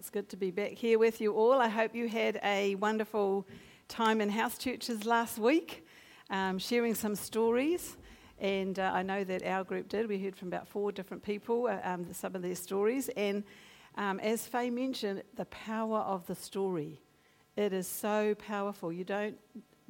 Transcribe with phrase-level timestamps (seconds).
[0.00, 1.60] it's good to be back here with you all.
[1.60, 3.46] I hope you had a wonderful
[3.86, 5.86] time in house churches last week,
[6.30, 7.98] um, sharing some stories.
[8.38, 10.08] And uh, I know that our group did.
[10.08, 13.10] We heard from about four different people uh, um, some of their stories.
[13.10, 13.44] And
[13.98, 17.02] um, as Faye mentioned, the power of the story.
[17.56, 18.90] It is so powerful.
[18.90, 19.36] You don't,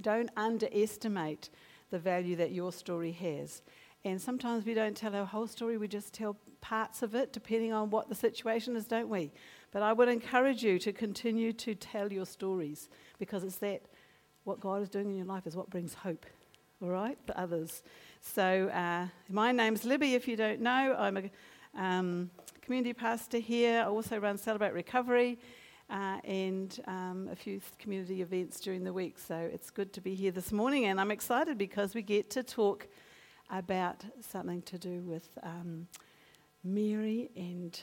[0.01, 1.51] don't underestimate
[1.93, 3.63] the value that your story has.
[4.05, 7.73] And sometimes we don't tell our whole story, we just tell parts of it, depending
[7.73, 9.31] on what the situation is, don't we?
[9.73, 13.83] But I would encourage you to continue to tell your stories because it's that
[14.45, 16.27] what God is doing in your life is what brings hope,
[16.83, 17.83] all right, for others.
[18.21, 20.97] So, uh, my name's Libby, if you don't know.
[20.99, 21.31] I'm a
[21.77, 22.31] um,
[22.63, 23.83] community pastor here.
[23.83, 25.39] I also run Celebrate Recovery.
[25.89, 29.19] Uh, and um, a few community events during the week.
[29.19, 32.45] So it's good to be here this morning, and I'm excited because we get to
[32.45, 32.87] talk
[33.51, 35.89] about something to do with um,
[36.63, 37.81] Mary and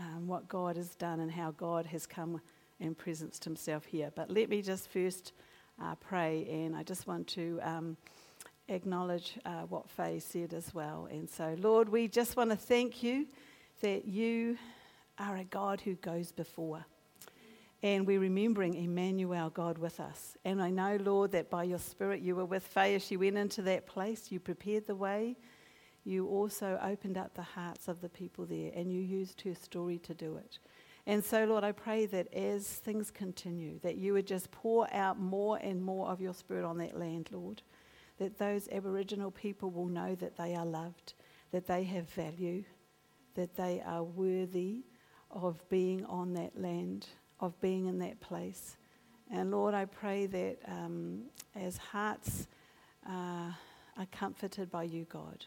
[0.00, 2.40] um, what God has done and how God has come
[2.80, 4.10] and presenced himself here.
[4.14, 5.32] But let me just first
[5.80, 7.96] uh, pray, and I just want to um,
[8.68, 11.06] acknowledge uh, what Faye said as well.
[11.10, 13.26] And so, Lord, we just want to thank you
[13.82, 14.56] that you
[15.18, 16.84] are a God who goes before.
[17.82, 20.36] And we're remembering Emmanuel, God with us.
[20.44, 23.38] And I know, Lord, that by your Spirit you were with Faye as she went
[23.38, 24.30] into that place.
[24.30, 25.36] You prepared the way.
[26.04, 29.98] You also opened up the hearts of the people there, and you used her story
[29.98, 30.58] to do it.
[31.06, 35.18] And so, Lord, I pray that as things continue, that you would just pour out
[35.18, 37.62] more and more of your Spirit on that land, Lord.
[38.18, 41.14] That those Aboriginal people will know that they are loved,
[41.52, 42.64] that they have value,
[43.34, 44.84] that they are worthy
[45.30, 47.06] of being on that land
[47.40, 48.76] of being in that place.
[49.32, 51.22] And Lord, I pray that um,
[51.54, 52.48] as hearts
[53.08, 53.50] uh,
[53.96, 55.46] are comforted by you, God,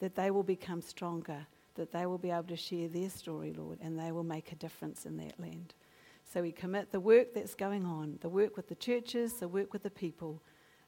[0.00, 3.78] that they will become stronger, that they will be able to share their story, Lord,
[3.80, 5.74] and they will make a difference in that land.
[6.32, 9.72] So we commit the work that's going on, the work with the churches, the work
[9.72, 10.42] with the people.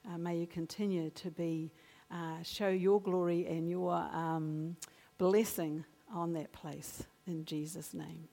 [0.09, 1.73] Uh, may you continue to be,
[2.11, 4.77] uh, show your glory and your um,
[5.19, 7.05] blessing on that place.
[7.27, 8.29] In Jesus' name,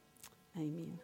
[0.58, 1.00] amen.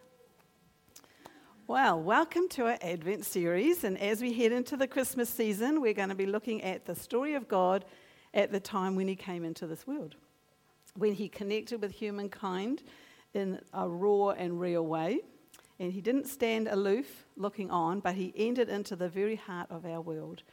[1.68, 3.82] Well, welcome to our Advent series.
[3.82, 6.94] And as we head into the Christmas season, we're going to be looking at the
[6.94, 7.84] story of God
[8.36, 10.14] at the time when He came into this world,
[10.94, 12.84] when He connected with humankind
[13.34, 15.18] in a raw and real way.
[15.80, 19.84] And He didn't stand aloof looking on, but He entered into the very heart of
[19.84, 20.44] our world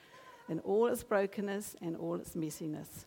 [0.49, 3.05] in all its brokenness and all its messiness.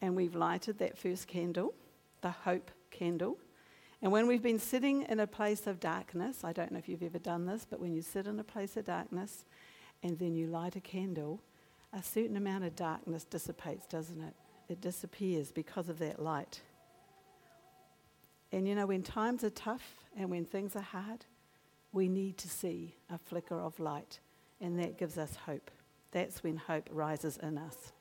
[0.00, 1.74] And we've lighted that first candle,
[2.22, 3.36] the hope candle
[4.04, 7.02] and when we've been sitting in a place of darkness, I don't know if you've
[7.02, 9.46] ever done this, but when you sit in a place of darkness
[10.02, 11.40] and then you light a candle,
[11.94, 14.34] a certain amount of darkness dissipates, doesn't it?
[14.68, 16.60] It disappears because of that light.
[18.52, 21.24] And you know, when times are tough and when things are hard,
[21.92, 24.18] we need to see a flicker of light,
[24.60, 25.70] and that gives us hope.
[26.10, 27.92] That's when hope rises in us.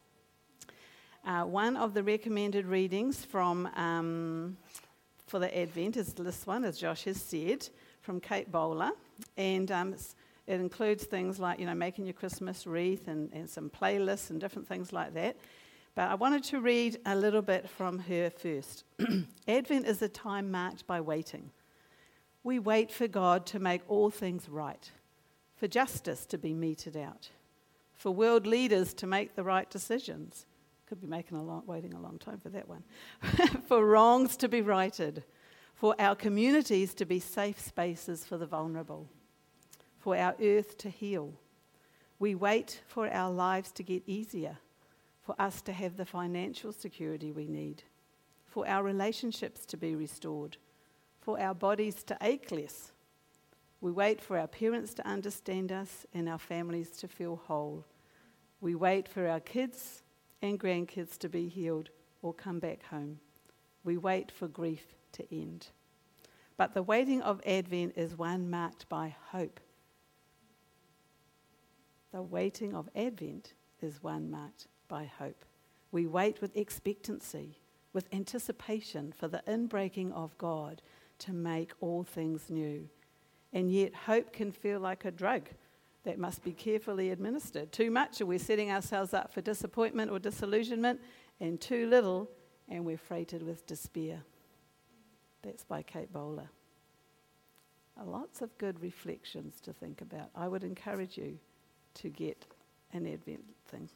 [1.26, 4.58] Uh, one of the recommended readings from um,
[5.28, 7.68] for the Advent is this one, as Josh has said,
[8.02, 8.92] from Kate Bowler.
[9.38, 9.96] And um,
[10.46, 14.40] it includes things like, you know, making your Christmas wreath and, and some playlists and
[14.42, 15.38] different things like that.
[15.96, 18.84] But I wanted to read a little bit from her first.
[19.48, 21.52] Advent is a time marked by waiting.
[22.44, 24.92] We wait for God to make all things right,
[25.56, 27.30] for justice to be meted out,
[27.94, 30.46] for world leaders to make the right decisions,
[30.88, 32.84] could be making a long, waiting a long time for that one.
[33.68, 35.24] for wrongs to be righted,
[35.74, 39.08] for our communities to be safe spaces for the vulnerable,
[40.04, 41.34] for our earth to heal.
[42.20, 44.58] We wait for our lives to get easier,
[45.22, 47.84] for us to have the financial security we need,
[48.46, 50.58] for our relationships to be restored,
[51.22, 52.92] for our bodies to ache less.
[53.80, 57.86] We wait for our parents to understand us and our families to feel whole.
[58.60, 60.04] We wait for our kids
[60.42, 63.22] and grandkids to be healed or come back home.
[63.86, 65.68] We wait for grief to end.
[66.58, 69.62] But the waiting of Advent is one marked by hope.
[72.14, 75.46] The waiting of Advent is one marked by hope.
[75.92, 77.58] We wait with expectancy,
[77.92, 80.84] with anticipation for the inbreaking of God
[81.20, 82.88] to make all things new.
[83.52, 85.50] And yet, hope can feel like a drug
[86.04, 87.72] that must be carefully administered.
[87.72, 91.02] Too much, and we're setting ourselves up for disappointment or disillusionment,
[91.40, 92.30] and too little,
[92.70, 94.22] and we're freighted with despair.
[95.42, 96.50] That's by Kate Bowler.
[98.04, 100.30] Lots of good reflections to think about.
[100.36, 101.40] I would encourage you
[101.96, 102.46] to get
[102.94, 103.90] an Advent thing.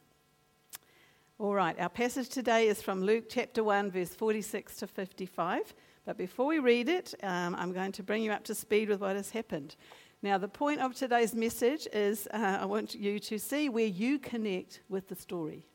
[1.39, 5.73] All right, our passage today is from Luke chapter 1, verse 46 to 55.
[6.05, 9.01] But before we read it, um, I'm going to bring you up to speed with
[9.01, 9.75] what has happened.
[10.23, 14.17] Now, the point of today's message is uh, I want you to see where you
[14.17, 15.67] connect with the story.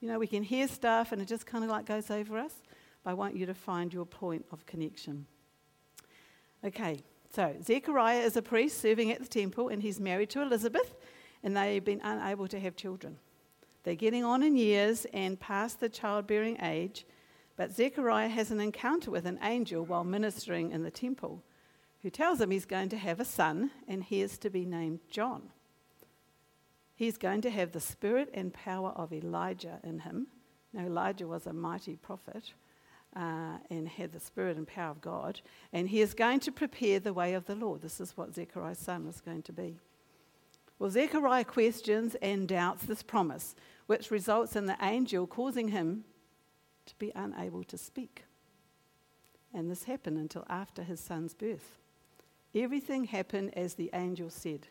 [0.00, 2.52] You know, we can hear stuff and it just kind of like goes over us,
[3.02, 5.26] but I want you to find your point of connection.
[6.64, 7.00] Okay,
[7.34, 10.96] so Zechariah is a priest serving at the temple and he's married to Elizabeth,
[11.42, 13.18] and they've been unable to have children.
[13.84, 17.06] They're getting on in years and past the childbearing age,
[17.56, 21.42] but Zechariah has an encounter with an angel while ministering in the temple
[22.02, 25.00] who tells him he's going to have a son and he is to be named
[25.10, 25.50] John.
[26.94, 30.28] He's going to have the spirit and power of Elijah in him.
[30.72, 32.52] Now, Elijah was a mighty prophet
[33.16, 35.40] uh, and had the spirit and power of God,
[35.72, 37.82] and he is going to prepare the way of the Lord.
[37.82, 39.78] This is what Zechariah's son was going to be.
[40.78, 46.04] Well, Zechariah questions and doubts this promise, which results in the angel causing him
[46.86, 48.24] to be unable to speak.
[49.52, 51.78] And this happened until after his son's birth.
[52.54, 54.68] Everything happened as the angel said.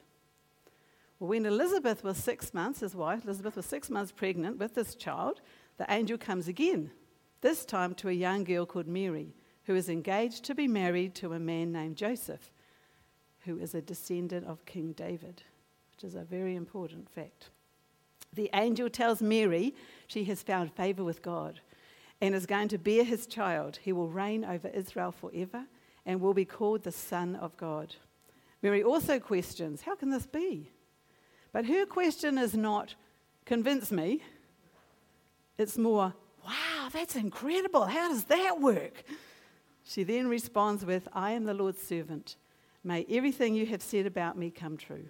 [1.19, 4.95] Well, when Elizabeth was six months, his wife, Elizabeth was six months pregnant with this
[4.95, 5.41] child,
[5.77, 6.91] the angel comes again,
[7.41, 9.33] this time to a young girl called Mary,
[9.65, 12.51] who is engaged to be married to a man named Joseph,
[13.41, 15.43] who is a descendant of King David,
[15.97, 17.49] which is a very important fact.
[18.31, 19.73] The angel tells Mary
[20.05, 21.59] she has found favor with God
[22.21, 23.79] and is going to bear his child.
[23.81, 25.65] He will reign over Israel forever
[26.05, 27.95] and will be called the Son of God.
[28.61, 30.71] Mary also questions, How can this be?
[31.51, 32.93] But her question is not,
[33.45, 34.21] Convince me.
[35.57, 36.13] It's more,
[36.45, 37.85] Wow, that's incredible.
[37.85, 39.03] How does that work?
[39.83, 42.35] She then responds with, I am the Lord's servant.
[42.83, 45.09] May everything you have said about me come true.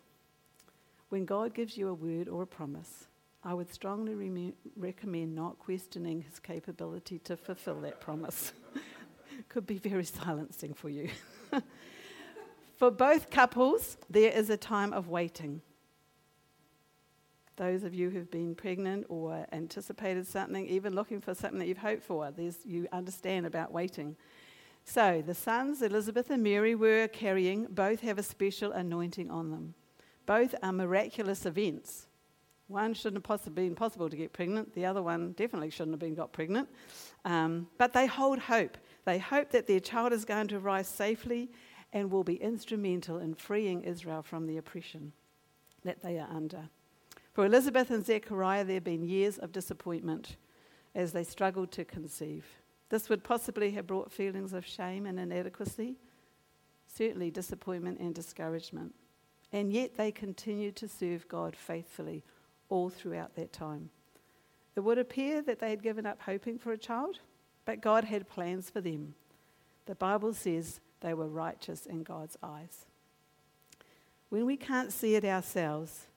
[1.09, 3.07] When God gives you a word or a promise,
[3.43, 8.51] I would strongly re- recommend not questioning his capability to fulfill that promise.
[9.49, 11.09] Could be very silencing for you.
[12.75, 15.61] for both couples, there is a time of waiting.
[17.55, 21.77] Those of you who've been pregnant or anticipated something, even looking for something that you've
[21.77, 22.31] hoped for,
[22.65, 24.15] you understand about waiting.
[24.83, 29.73] So, the sons, Elizabeth and Mary, were carrying, both have a special anointing on them.
[30.27, 32.05] Both are miraculous events.
[32.67, 34.75] One shouldn't have possibly been possible to get pregnant.
[34.75, 36.67] The other one definitely shouldn't have been got pregnant.
[37.23, 38.77] Um, but they hold hope.
[39.05, 41.49] They hope that their child is going to rise safely
[41.93, 45.13] and will be instrumental in freeing Israel from the oppression
[45.85, 46.69] that they are under.
[47.33, 50.35] For Elizabeth and Zechariah, there have been years of disappointment
[50.93, 52.45] as they struggled to conceive.
[52.89, 55.95] This would possibly have brought feelings of shame and inadequacy,
[56.93, 58.93] certainly disappointment and discouragement.
[59.51, 62.23] And yet they continued to serve God faithfully
[62.69, 63.89] all throughout that time.
[64.75, 67.19] It would appear that they had given up hoping for a child,
[67.65, 69.15] but God had plans for them.
[69.85, 72.85] The Bible says they were righteous in God's eyes.
[74.29, 76.07] When we can't see it ourselves,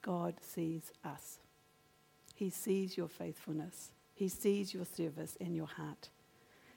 [0.00, 1.38] God sees us.
[2.34, 6.08] He sees your faithfulness, He sees your service and your heart.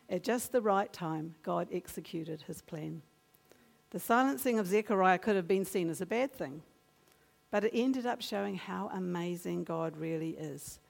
[0.09, 3.01] At just the right time, God executed His plan.
[3.95, 6.63] The silencing of Zechariah could have been seen as a bad thing.
[7.49, 10.81] But it ended up showing how amazing God really is.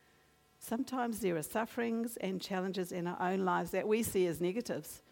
[0.57, 5.03] Sometimes there are sufferings and challenges in our own lives that we see as negatives.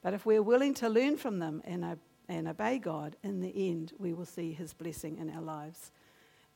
[0.00, 1.98] But if we're willing to learn from them and,
[2.28, 5.90] and obey God, in the end, we will see His blessing in our lives.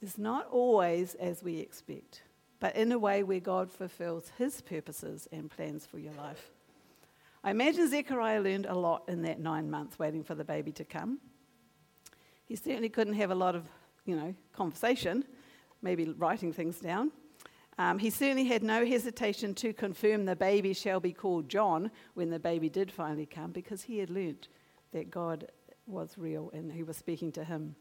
[0.00, 2.22] It's not always as we expect,
[2.60, 6.52] but in a way where God fulfills His purposes and plans for your life.
[7.46, 10.84] I imagine Zechariah learned a lot in that nine months waiting for the baby to
[10.84, 11.18] come.
[12.46, 13.68] He certainly couldn't have a lot of
[14.06, 15.26] you know, conversation,
[15.82, 17.12] maybe writing things down.
[17.76, 22.30] Um, he certainly had no hesitation to confirm the baby shall be called John when
[22.30, 24.48] the baby did finally come because he had learnt
[24.92, 25.48] that God
[25.86, 27.76] was real and he was speaking to him.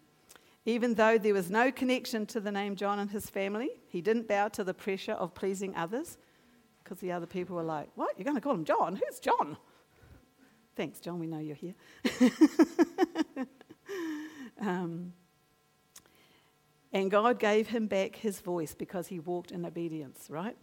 [0.65, 4.27] Even though there was no connection to the name John and his family, he didn't
[4.27, 6.17] bow to the pressure of pleasing others
[6.93, 8.13] because the other people were like, What?
[8.17, 8.95] You're going to call him John?
[8.95, 9.57] Who's John?
[10.75, 11.17] Thanks, John.
[11.17, 11.73] We know you're here.
[14.62, 15.13] um,
[16.91, 20.55] and God gave him back his voice because he walked in obedience, right?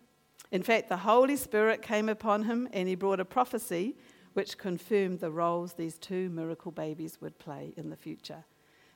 [0.53, 3.97] In fact, the Holy Spirit came upon him and he brought a prophecy
[4.35, 8.45] which confirmed the roles these two miracle babies would play in the future.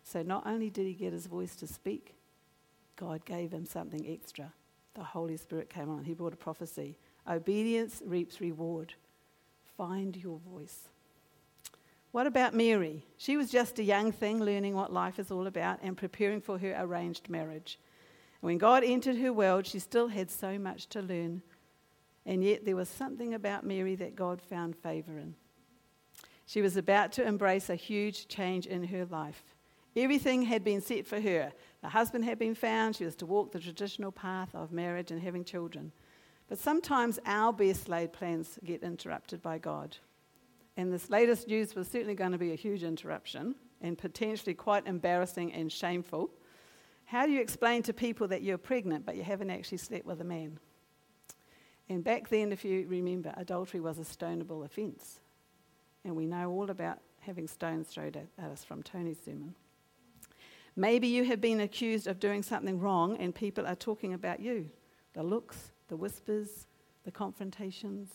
[0.04, 2.14] So not only did he get his voice to speak,
[2.94, 4.52] God gave him something extra.
[4.94, 6.04] The Holy Spirit came on.
[6.04, 6.96] He brought a prophecy.
[7.28, 8.94] Obedience reaps reward.
[9.76, 10.88] Find your voice.
[12.12, 13.04] What about Mary?
[13.16, 16.58] She was just a young thing learning what life is all about and preparing for
[16.58, 17.78] her arranged marriage.
[18.40, 21.42] When God entered her world, she still had so much to learn.
[22.26, 25.34] And yet there was something about Mary that God found favor in.
[26.46, 29.42] She was about to embrace a huge change in her life.
[29.96, 31.52] Everything had been set for her.
[31.82, 32.96] The husband had been found.
[32.96, 35.92] She was to walk the traditional path of marriage and having children.
[36.48, 39.96] But sometimes our best laid plans get interrupted by God.
[40.76, 44.86] And this latest news was certainly going to be a huge interruption and potentially quite
[44.86, 46.30] embarrassing and shameful.
[47.06, 50.20] How do you explain to people that you're pregnant but you haven't actually slept with
[50.20, 50.58] a man?
[51.88, 55.20] And back then, if you remember, adultery was a stonable offence.
[56.04, 59.54] And we know all about having stones thrown at us from Tony's sermon.
[60.76, 64.70] Maybe you have been accused of doing something wrong and people are talking about you
[65.12, 66.66] the looks, the whispers,
[67.04, 68.10] the confrontations.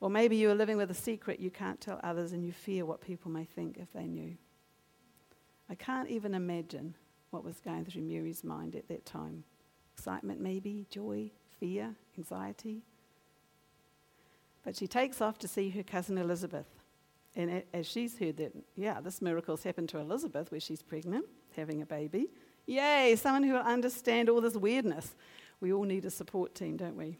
[0.00, 2.84] Or maybe you are living with a secret you can't tell others and you fear
[2.84, 4.36] what people may think if they knew.
[5.68, 6.94] I can't even imagine
[7.30, 9.44] what was going through Mary's mind at that time.
[9.94, 12.82] Excitement, maybe, joy, fear, anxiety.
[14.64, 16.66] But she takes off to see her cousin Elizabeth.
[17.36, 21.26] And as she's heard that, yeah, this miracle's happened to Elizabeth where she's pregnant,
[21.56, 22.28] having a baby.
[22.66, 25.14] Yay, someone who will understand all this weirdness.
[25.60, 27.18] We all need a support team, don't we?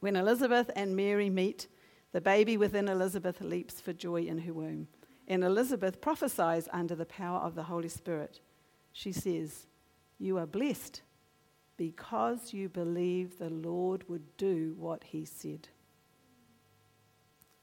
[0.00, 1.66] When Elizabeth and Mary meet,
[2.12, 4.88] the baby within Elizabeth leaps for joy in her womb.
[5.28, 8.40] And Elizabeth prophesies under the power of the Holy Spirit.
[8.92, 9.66] She says,
[10.18, 11.02] You are blessed
[11.76, 15.68] because you believe the Lord would do what he said.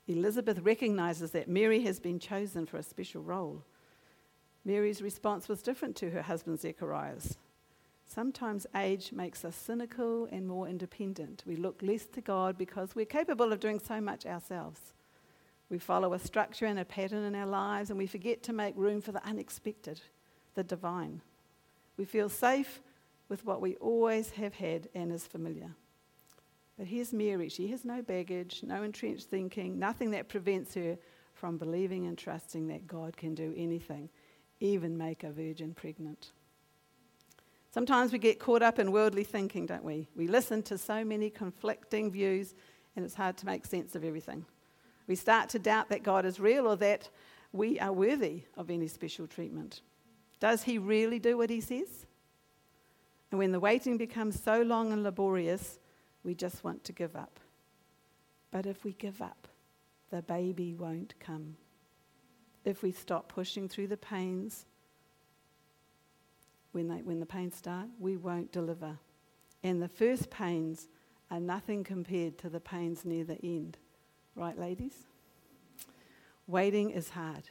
[0.07, 3.63] Elizabeth recognizes that Mary has been chosen for a special role.
[4.65, 7.38] Mary's response was different to her husband Zechariah's.
[8.05, 11.43] Sometimes age makes us cynical and more independent.
[11.45, 14.93] We look less to God because we're capable of doing so much ourselves.
[15.69, 18.75] We follow a structure and a pattern in our lives and we forget to make
[18.77, 20.01] room for the unexpected,
[20.53, 21.22] the divine.
[21.98, 22.81] We feel safe
[23.29, 25.72] with what we always have had and is familiar.
[26.77, 27.50] But here's Mary.
[27.50, 30.98] She has no baggage, no entrenched thinking, nothing that prevents her
[31.33, 34.10] from believing and trusting that God can do anything,
[34.60, 36.31] even make a virgin pregnant.
[37.74, 40.08] Sometimes we get caught up in worldly thinking, don't we?
[40.15, 42.53] We listen to so many conflicting views,
[42.96, 44.46] and it's hard to make sense of everything.
[45.08, 47.10] We start to doubt that God is real or that
[47.51, 49.82] we are worthy of any special treatment.
[50.39, 52.06] Does He really do what He says?
[53.32, 55.80] And when the waiting becomes so long and laborious,
[56.24, 57.39] we just want to give up.
[58.51, 59.48] But if we give up,
[60.12, 61.56] the baby won't come.
[62.65, 64.68] If we stop pushing through the pains,
[66.74, 68.98] when, they, when the pains start, we won't deliver.
[69.63, 70.88] And the first pains
[71.32, 73.77] are nothing compared to the pains near the end.
[74.36, 75.06] Right, ladies?
[76.48, 77.50] Waiting is hard.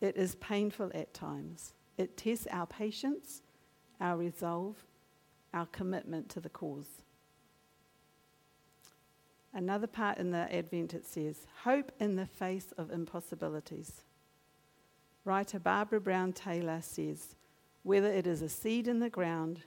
[0.00, 1.74] It is painful at times.
[1.96, 3.42] It tests our patience,
[4.00, 4.84] our resolve,
[5.54, 7.02] our commitment to the cause.
[9.54, 14.02] Another part in the Advent it says, Hope in the face of impossibilities.
[15.24, 17.36] Writer Barbara Brown Taylor says,
[17.82, 19.60] Whether it is a seed in the ground,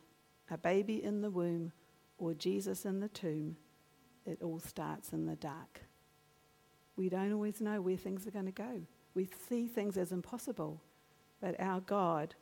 [0.50, 1.72] a baby in the womb,
[2.18, 3.58] or Jesus in the tomb,
[4.26, 5.82] it all starts in the dark.
[6.96, 8.82] We don't always know where things are going to go.
[9.14, 10.82] We see things as impossible,
[11.42, 12.36] but our God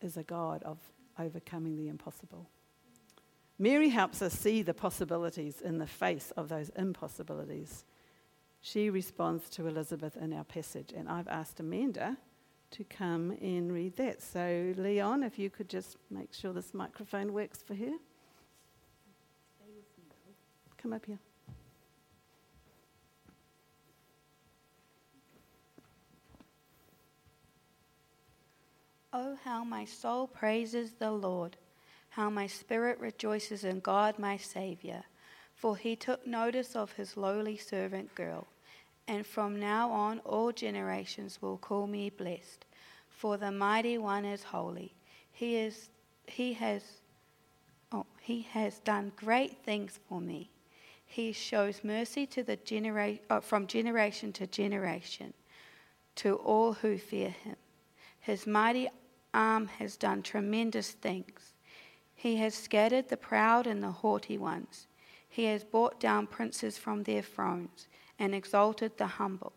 [0.00, 0.78] is a God of
[1.18, 2.48] overcoming the impossible.
[3.58, 7.84] Mary helps us see the possibilities in the face of those impossibilities.
[8.60, 12.18] She responds to Elizabeth in our passage, and I've asked Amanda
[12.72, 14.22] to come and read that.
[14.22, 17.92] So, Leon, if you could just make sure this microphone works for her.
[20.78, 21.18] Come up here.
[29.12, 31.56] Oh, how my soul praises the Lord
[32.16, 35.02] how my spirit rejoices in God my Saviour,
[35.54, 38.46] for he took notice of his lowly servant girl.
[39.08, 42.64] And from now on, all generations will call me blessed,
[43.08, 44.94] for the mighty one is holy.
[45.30, 45.90] He is,
[46.26, 46.82] he has,
[47.92, 50.50] oh, he has done great things for me.
[51.04, 55.32] He shows mercy to the genera- uh, from generation to generation
[56.16, 57.56] to all who fear him.
[58.18, 58.88] His mighty
[59.32, 61.52] arm has done tremendous things.
[62.14, 64.88] He has scattered the proud and the haughty ones.
[65.28, 67.86] He has brought down princes from their thrones
[68.18, 69.52] and exalted the humble.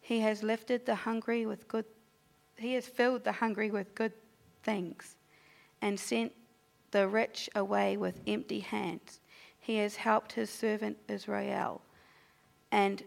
[0.00, 1.84] He has lifted the hungry with good
[2.58, 4.12] he has filled the hungry with good
[4.62, 5.16] things
[5.82, 6.32] and sent
[6.90, 9.20] the rich away with empty hands.
[9.58, 11.82] He has helped his servant Israel
[12.72, 13.02] and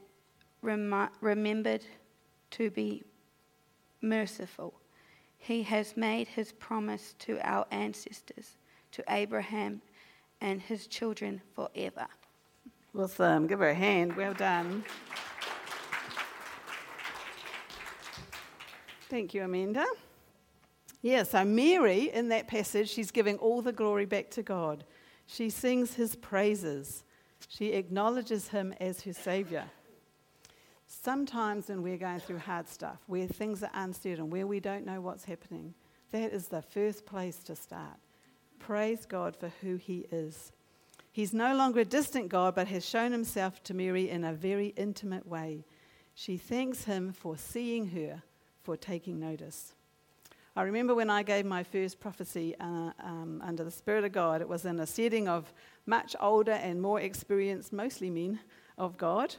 [0.61, 1.83] rem- remembered
[2.51, 3.03] to be
[4.01, 4.73] merciful.
[5.37, 8.57] He has made his promise to our ancestors
[8.91, 9.81] to Abraham
[10.41, 12.07] and his children forever.
[12.97, 13.47] Awesome.
[13.47, 14.15] Give her a hand.
[14.15, 14.83] Well done.
[19.09, 19.85] Thank you, Amanda.
[21.01, 24.83] Yeah, so Mary, in that passage, she's giving all the glory back to God.
[25.27, 27.03] She sings his praises.
[27.47, 29.65] She acknowledges him as her Savior.
[30.85, 34.99] Sometimes when we're going through hard stuff, where things are uncertain, where we don't know
[34.99, 35.73] what's happening,
[36.11, 37.97] that is the first place to start.
[38.57, 40.51] Praise God for who He is.
[41.11, 44.67] He's no longer a distant God, but has shown Himself to Mary in a very
[44.77, 45.65] intimate way.
[46.13, 48.23] She thanks Him for seeing her,
[48.61, 49.73] for taking notice.
[50.55, 54.41] I remember when I gave my first prophecy uh, um, under the Spirit of God,
[54.41, 55.53] it was in a setting of
[55.85, 58.39] much older and more experienced, mostly men,
[58.77, 59.35] of God.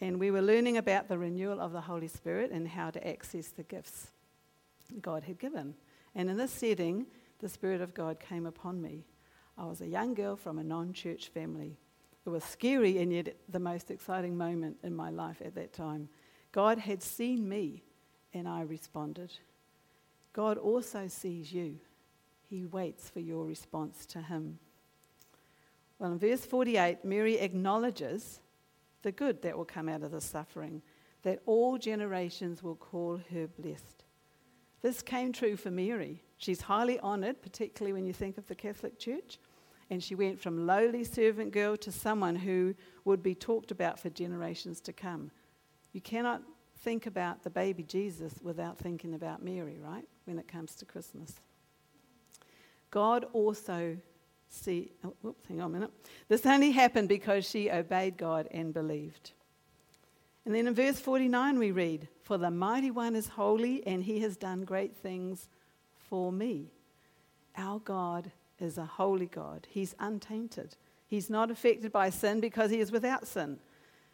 [0.00, 3.48] And we were learning about the renewal of the Holy Spirit and how to access
[3.48, 4.12] the gifts
[5.00, 5.74] God had given.
[6.14, 7.06] And in this setting,
[7.40, 9.04] the Spirit of God came upon me.
[9.56, 11.76] I was a young girl from a non church family.
[12.24, 16.08] It was scary and yet the most exciting moment in my life at that time.
[16.52, 17.82] God had seen me
[18.32, 19.32] and I responded.
[20.32, 21.78] God also sees you.
[22.48, 24.58] He waits for your response to Him.
[25.98, 28.40] Well, in verse 48, Mary acknowledges
[29.02, 30.82] the good that will come out of the suffering,
[31.22, 34.01] that all generations will call her blessed.
[34.82, 36.22] This came true for Mary.
[36.36, 39.38] She's highly honoured, particularly when you think of the Catholic Church.
[39.90, 42.74] And she went from lowly servant girl to someone who
[43.04, 45.30] would be talked about for generations to come.
[45.92, 46.42] You cannot
[46.78, 50.04] think about the baby Jesus without thinking about Mary, right?
[50.24, 51.34] When it comes to Christmas.
[52.90, 53.96] God also
[54.48, 55.90] see, oh, whoops, hang on a minute.
[56.28, 59.32] This only happened because she obeyed God and believed.
[60.44, 64.20] And then in verse 49 we read, For the mighty one is holy and he
[64.20, 65.48] has done great things
[66.08, 66.72] for me.
[67.56, 69.66] Our God is a holy God.
[69.70, 70.76] He's untainted.
[71.06, 73.58] He's not affected by sin because he is without sin.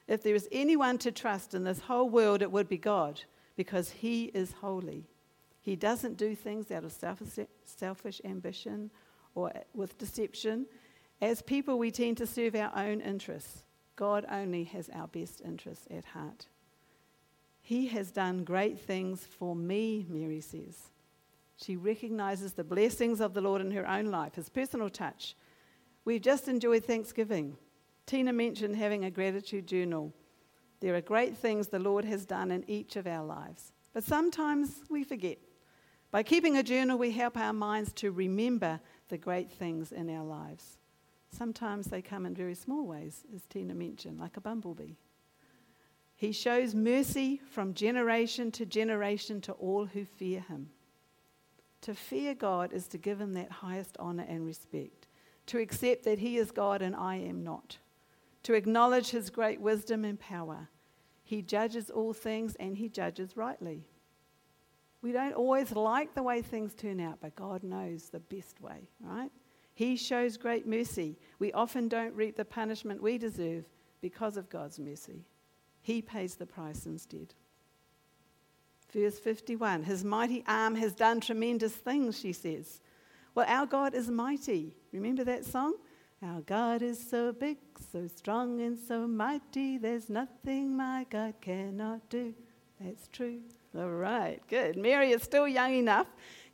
[0.06, 3.23] If there is anyone to trust in this whole world, it would be God
[3.56, 5.04] because he is holy.
[5.61, 6.92] He doesn't do things out of
[7.64, 8.90] selfish ambition
[9.35, 10.66] or with deception.
[11.20, 13.64] As people, we tend to serve our own interests.
[13.98, 16.46] God only has our best interests at heart.
[17.61, 20.92] He has done great things for me, Mary says.
[21.56, 25.34] She recognizes the blessings of the Lord in her own life, his personal touch.
[26.04, 27.56] We've just enjoyed Thanksgiving.
[28.06, 30.14] Tina mentioned having a gratitude journal.
[30.78, 34.76] There are great things the Lord has done in each of our lives, but sometimes
[34.88, 35.38] we forget.
[36.12, 40.24] By keeping a journal, we help our minds to remember the great things in our
[40.24, 40.78] lives.
[41.31, 44.95] Sometimes they come in very small ways, as Tina mentioned, like a bumblebee.
[46.17, 50.71] He shows mercy from generation to generation to all who fear him.
[51.83, 55.07] To fear God is to give him that highest honor and respect,
[55.47, 57.79] to accept that he is God and I am not,
[58.43, 60.69] to acknowledge his great wisdom and power.
[61.23, 63.85] He judges all things and he judges rightly.
[65.03, 68.88] We don't always like the way things turn out, but God knows the best way,
[69.01, 69.31] right?
[69.79, 71.17] He shows great mercy.
[71.38, 73.64] We often don't reap the punishment we deserve
[74.01, 75.25] because of God's mercy.
[75.83, 77.33] He pays the price instead.
[78.93, 82.81] Verse 51 His mighty arm has done tremendous things, she says.
[83.37, 84.75] Well, our God is mighty.
[84.91, 85.75] Remember that song?
[86.25, 87.59] Our God is so big,
[87.93, 92.35] so strong, and so mighty, there's nothing my God cannot do.
[92.81, 93.43] That's true.
[93.77, 94.77] All right, good.
[94.77, 96.09] Mary is still young enough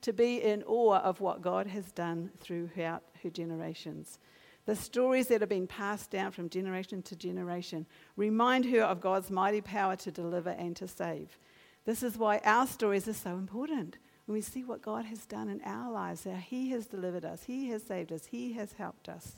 [0.04, 4.18] to be in awe of what God has done throughout her generations.
[4.66, 7.86] The stories that have been passed down from generation to generation
[8.16, 11.38] remind her of God's mighty power to deliver and to save.
[11.86, 13.96] This is why our stories are so important.
[14.26, 17.44] When we see what God has done in our lives, how He has delivered us,
[17.44, 19.36] He has saved us, He has helped us.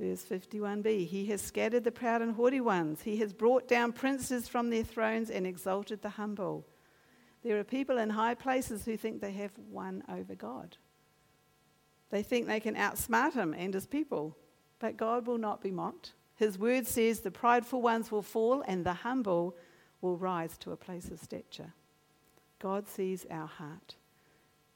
[0.00, 3.02] Verse 51b He has scattered the proud and haughty ones.
[3.02, 6.66] He has brought down princes from their thrones and exalted the humble.
[7.42, 10.76] There are people in high places who think they have won over God.
[12.10, 14.36] They think they can outsmart him and his people.
[14.78, 16.12] But God will not be mocked.
[16.36, 19.56] His word says the prideful ones will fall and the humble
[20.00, 21.72] will rise to a place of stature.
[22.58, 23.96] God sees our heart.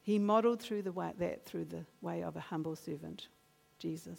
[0.02, 3.28] He modeled through the way, that through the way of a humble servant,
[3.78, 4.18] Jesus.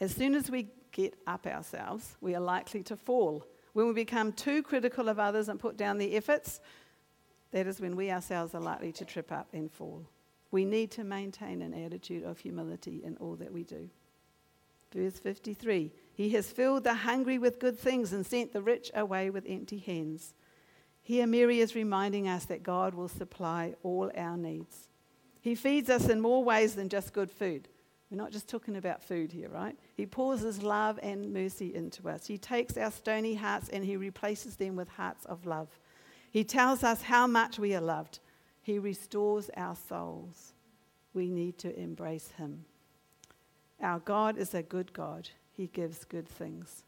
[0.00, 3.46] As soon as we get up ourselves, we are likely to fall.
[3.74, 6.60] When we become too critical of others and put down the efforts,
[7.50, 10.06] that is when we ourselves are likely to trip up and fall.
[10.50, 13.90] We need to maintain an attitude of humility in all that we do.
[14.92, 19.28] Verse 53 He has filled the hungry with good things and sent the rich away
[19.30, 20.34] with empty hands.
[21.02, 24.88] Here, Mary is reminding us that God will supply all our needs.
[25.40, 27.68] He feeds us in more ways than just good food.
[28.14, 29.76] We're not just talking about food here, right?
[29.96, 32.28] He pours his love and mercy into us.
[32.28, 35.66] He takes our stony hearts and he replaces them with hearts of love.
[36.30, 38.20] He tells us how much we are loved.
[38.62, 40.52] He restores our souls.
[41.12, 42.64] We need to embrace him.
[43.82, 45.28] Our God is a good God.
[45.50, 46.84] He gives good things.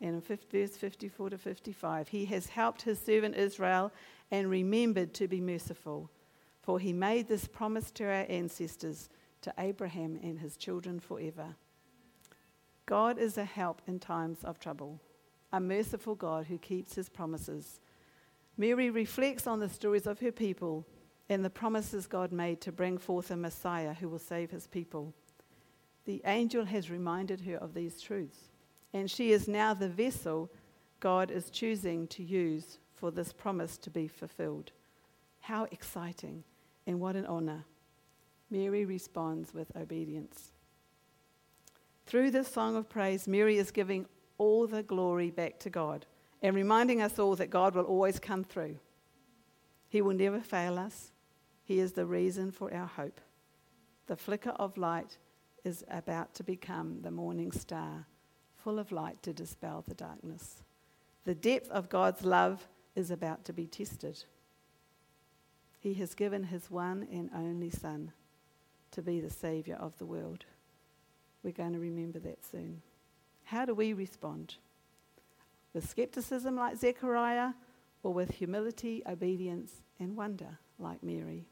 [0.00, 3.90] And in verse 54 to 55, he has helped his servant Israel
[4.30, 6.12] and remembered to be merciful.
[6.62, 9.08] For he made this promise to our ancestors
[9.44, 11.54] to Abraham and his children forever.
[12.86, 15.00] God is a help in times of trouble,
[15.52, 17.80] a merciful God who keeps his promises.
[18.56, 20.86] Mary reflects on the stories of her people
[21.28, 25.12] and the promises God made to bring forth a Messiah who will save his people.
[26.06, 28.50] The angel has reminded her of these truths,
[28.92, 30.50] and she is now the vessel
[31.00, 34.72] God is choosing to use for this promise to be fulfilled.
[35.40, 36.44] How exciting
[36.86, 37.64] and what an honor!
[38.50, 40.52] Mary responds with obedience.
[42.06, 44.06] Through this song of praise, Mary is giving
[44.38, 46.06] all the glory back to God
[46.42, 48.78] and reminding us all that God will always come through.
[49.88, 51.12] He will never fail us.
[51.64, 53.20] He is the reason for our hope.
[54.06, 55.16] The flicker of light
[55.64, 58.06] is about to become the morning star,
[58.54, 60.62] full of light to dispel the darkness.
[61.24, 64.24] The depth of God's love is about to be tested.
[65.80, 68.12] He has given his one and only Son
[68.94, 70.44] to be the Saviour of the world.
[71.42, 72.82] We're going to remember that soon.
[73.44, 74.56] How do we respond?
[75.72, 77.50] With skepticism like Zechariah,
[78.04, 81.46] or with humility, obedience, and wonder like Mary?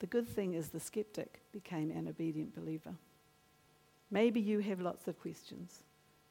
[0.00, 2.94] The good thing is the skeptic became an obedient believer.
[4.10, 5.82] Maybe you have lots of questions.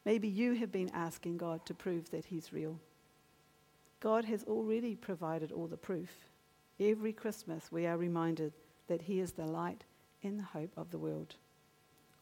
[0.03, 2.79] Maybe you have been asking God to prove that He's real.
[3.99, 6.09] God has already provided all the proof.
[6.79, 8.53] Every Christmas, we are reminded
[8.87, 9.83] that He is the light
[10.23, 11.35] and the hope of the world.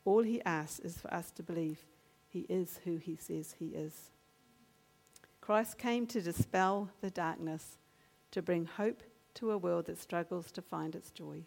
[0.04, 1.86] All He asks is for us to believe
[2.28, 4.12] He is who He says He is.
[5.42, 7.78] Christ came to dispel the darkness,
[8.32, 9.04] to bring hope
[9.36, 11.44] to a world that struggles to find its joy.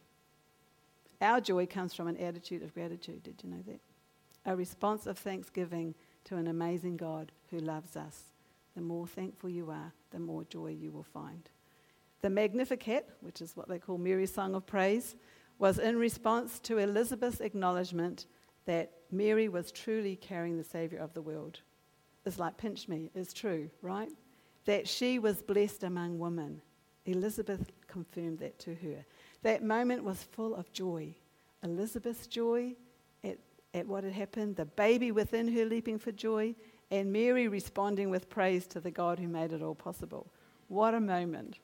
[1.20, 3.24] Our joy comes from an attitude of gratitude.
[3.24, 3.81] Did you know that?
[4.46, 8.22] A response of thanksgiving to an amazing God who loves us.
[8.76, 11.48] The more thankful you are, the more joy you will find.
[12.20, 15.14] The Magnificat, which is what they call Mary's Song of Praise,
[15.59, 18.26] was in response to Elizabeth's acknowledgement
[18.66, 21.61] that Mary was truly carrying the Saviour of the world.
[22.26, 24.11] It's like pinch me, it's true, right?
[24.66, 26.61] That she was blessed among women.
[27.07, 29.04] Elizabeth confirmed that to her.
[29.42, 31.14] That moment was full of joy.
[31.62, 32.74] Elizabeth's joy
[33.24, 33.38] at,
[33.72, 36.54] at what had happened, the baby within her leaping for joy,
[36.90, 40.31] and Mary responding with praise to the God who made it all possible.
[40.68, 41.59] What a moment.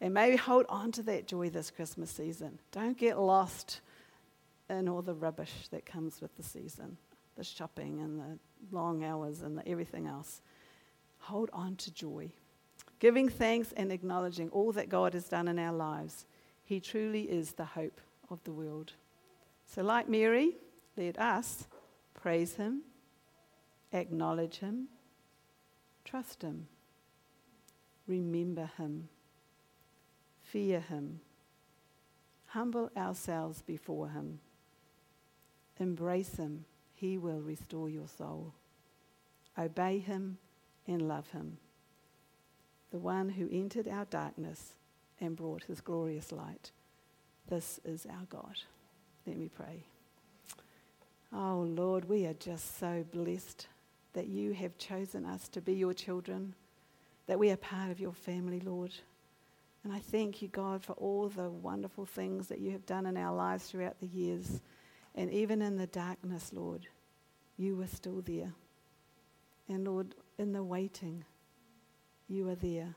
[0.00, 2.58] And maybe hold on to that joy this Christmas season.
[2.70, 3.80] Don't get lost
[4.70, 6.96] in all the rubbish that comes with the season
[7.36, 8.38] the shopping and the
[8.72, 10.42] long hours and the everything else.
[11.20, 12.32] Hold on to joy.
[12.98, 16.26] Giving thanks and acknowledging all that God has done in our lives.
[16.64, 18.92] He truly is the hope of the world.
[19.66, 20.56] So, like Mary,
[20.96, 21.68] let us
[22.12, 22.82] praise Him,
[23.92, 24.88] acknowledge Him,
[26.04, 26.66] trust Him,
[28.08, 29.08] remember Him
[30.50, 31.20] fear him,
[32.46, 34.40] humble ourselves before him,
[35.78, 38.52] embrace him, he will restore your soul.
[39.56, 40.38] Obey him
[40.86, 41.58] and love him,
[42.90, 44.74] the one who entered our darkness
[45.20, 46.70] and brought his glorious light.
[47.48, 48.56] This is our God.
[49.26, 49.84] Let me pray.
[51.32, 53.66] Oh Lord, we are just so blessed
[54.14, 56.54] that you have chosen us to be your children,
[57.26, 58.94] that we are part of your family, Lord.
[59.84, 63.16] And I thank you, God, for all the wonderful things that you have done in
[63.16, 64.60] our lives throughout the years.
[65.14, 66.86] And even in the darkness, Lord,
[67.56, 68.52] you were still there.
[69.68, 71.24] And Lord, in the waiting,
[72.28, 72.94] you are there.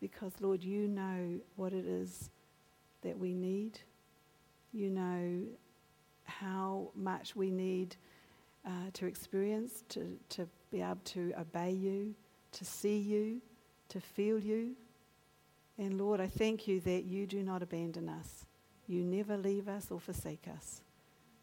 [0.00, 2.30] Because, Lord, you know what it is
[3.02, 3.78] that we need.
[4.72, 5.42] You know
[6.24, 7.96] how much we need
[8.66, 12.14] uh, to experience, to, to be able to obey you,
[12.52, 13.40] to see you,
[13.88, 14.72] to feel you.
[15.78, 18.46] And Lord, I thank you that you do not abandon us.
[18.86, 20.80] You never leave us or forsake us.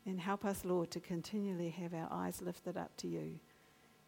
[0.05, 3.39] And help us, Lord, to continually have our eyes lifted up to you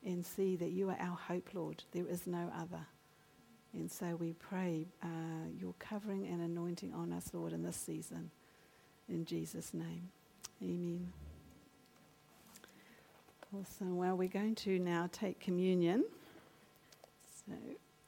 [0.05, 1.83] and see that you are our hope, Lord.
[1.91, 2.85] There is no other.
[3.73, 5.07] And so we pray uh,
[5.59, 8.31] your covering and anointing on us, Lord, in this season.
[9.09, 10.09] In Jesus' name.
[10.61, 11.11] Amen.
[13.53, 13.97] Awesome.
[13.97, 16.03] Well, we're going to now take communion.
[17.47, 17.53] So.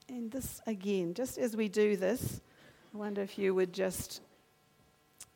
[0.09, 2.41] And this, again, just as we do this,
[2.93, 4.21] I wonder if you would just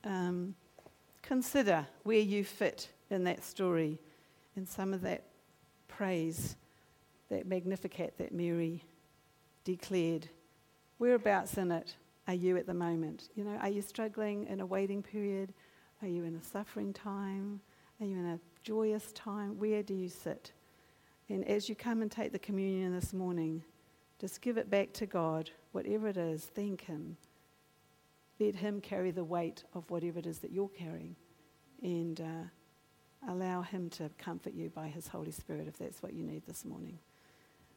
[0.04, 0.56] um,
[1.22, 4.00] consider where you fit in that story
[4.56, 5.24] and some of that
[5.88, 6.56] praise,
[7.30, 8.84] that Magnificat that Mary
[9.64, 10.30] declared.
[10.98, 11.96] Whereabouts in it
[12.28, 13.30] are you at the moment?
[13.36, 15.54] You know, are you struggling in a waiting period?
[16.02, 17.60] Are you in a suffering time?
[18.00, 19.60] Are you in a joyous time?
[19.60, 20.54] Where do you sit?
[21.30, 23.64] And as you come and take the communion this morning,
[24.22, 27.18] just give it back to God, whatever it is, thank Him.
[28.40, 31.16] Let Him carry the weight of whatever it is that you're carrying.
[31.82, 36.24] And uh, allow Him to comfort you by His Holy Spirit if that's what you
[36.24, 37.00] need this morning.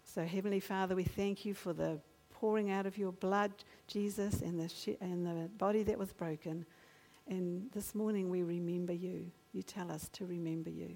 [0.05, 1.99] So, Heavenly Father, we thank you for the
[2.31, 3.51] pouring out of your blood,
[3.87, 6.67] Jesus, and the, sh- and the body that was broken.
[7.27, 9.31] And this morning we remember you.
[9.55, 10.91] You tell us to remember you.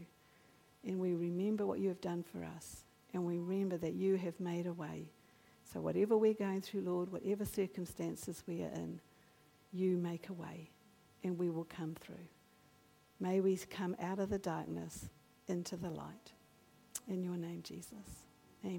[0.84, 2.84] And we remember what you have done for us.
[3.14, 5.06] And we remember that you have made a way.
[5.72, 9.00] So, whatever we're going through, Lord, whatever circumstances we are in,
[9.72, 10.70] you make a way
[11.22, 12.16] and we will come through.
[13.20, 15.06] May we come out of the darkness
[15.48, 16.32] into the light.
[17.08, 18.24] In your name, Jesus.
[18.64, 18.76] Amen.